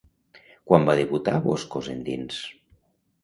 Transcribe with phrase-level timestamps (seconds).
[0.69, 2.39] Quan va debutar Boscos endins?